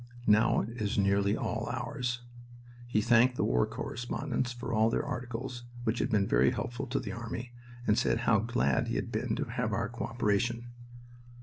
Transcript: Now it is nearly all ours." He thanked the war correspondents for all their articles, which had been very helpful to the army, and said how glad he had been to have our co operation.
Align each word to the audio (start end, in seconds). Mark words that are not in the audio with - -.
Now 0.25 0.61
it 0.61 0.69
is 0.81 0.97
nearly 0.97 1.37
all 1.37 1.69
ours." 1.71 2.21
He 2.87 3.01
thanked 3.01 3.35
the 3.35 3.43
war 3.43 3.67
correspondents 3.67 4.51
for 4.51 4.73
all 4.73 4.89
their 4.89 5.05
articles, 5.05 5.65
which 5.83 5.99
had 5.99 6.09
been 6.09 6.25
very 6.27 6.49
helpful 6.49 6.87
to 6.87 6.99
the 6.99 7.11
army, 7.11 7.51
and 7.85 7.95
said 7.95 8.21
how 8.21 8.39
glad 8.39 8.87
he 8.87 8.95
had 8.95 9.11
been 9.11 9.35
to 9.35 9.43
have 9.43 9.73
our 9.73 9.89
co 9.89 10.05
operation. 10.05 10.69